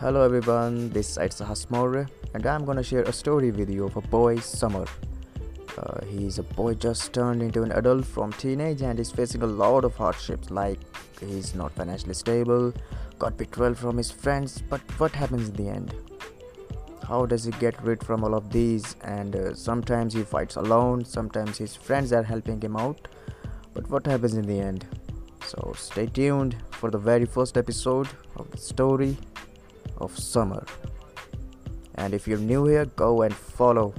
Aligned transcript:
Hello 0.00 0.22
everyone, 0.22 0.88
this 0.88 1.18
is 1.18 1.34
Sahas 1.34 2.08
and 2.32 2.46
I'm 2.46 2.64
gonna 2.64 2.82
share 2.82 3.02
a 3.02 3.12
story 3.12 3.50
with 3.50 3.68
you 3.68 3.84
of 3.84 3.98
a 3.98 4.00
boy, 4.00 4.38
Summer. 4.38 4.86
Uh, 5.76 6.02
he's 6.06 6.38
a 6.38 6.42
boy 6.42 6.72
just 6.72 7.12
turned 7.12 7.42
into 7.42 7.62
an 7.62 7.72
adult 7.72 8.06
from 8.06 8.32
teenage 8.32 8.80
and 8.80 8.98
is 8.98 9.10
facing 9.10 9.42
a 9.42 9.46
lot 9.46 9.84
of 9.84 9.94
hardships 9.94 10.50
like 10.50 10.78
he's 11.20 11.54
not 11.54 11.72
financially 11.72 12.14
stable, 12.14 12.72
got 13.18 13.36
betrayal 13.36 13.74
from 13.74 13.98
his 13.98 14.10
friends, 14.10 14.62
but 14.70 14.80
what 14.98 15.12
happens 15.12 15.50
in 15.50 15.56
the 15.56 15.68
end? 15.68 15.94
How 17.06 17.26
does 17.26 17.44
he 17.44 17.50
get 17.60 17.78
rid 17.82 18.02
from 18.02 18.24
all 18.24 18.34
of 18.34 18.50
these? 18.50 18.96
And 19.02 19.36
uh, 19.36 19.54
sometimes 19.54 20.14
he 20.14 20.22
fights 20.22 20.56
alone, 20.56 21.04
sometimes 21.04 21.58
his 21.58 21.76
friends 21.76 22.10
are 22.14 22.22
helping 22.22 22.58
him 22.58 22.74
out, 22.74 23.06
but 23.74 23.86
what 23.90 24.06
happens 24.06 24.32
in 24.32 24.46
the 24.46 24.60
end? 24.60 24.86
So 25.44 25.74
stay 25.76 26.06
tuned 26.06 26.56
for 26.70 26.90
the 26.90 26.96
very 26.96 27.26
first 27.26 27.58
episode 27.58 28.08
of 28.36 28.50
the 28.50 28.56
story 28.56 29.18
of 30.00 30.18
summer. 30.18 30.64
And 31.96 32.14
if 32.14 32.26
you're 32.26 32.38
new 32.38 32.66
here, 32.66 32.86
go 32.96 33.22
and 33.22 33.34
follow 33.34 33.94